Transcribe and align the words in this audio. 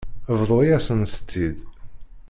Bḍu-yasent-tt-id. 0.39 1.57